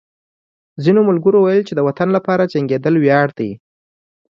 [0.83, 3.51] ځینو ملګرو ویل چې د وطن لپاره جنګېدل ویاړ دی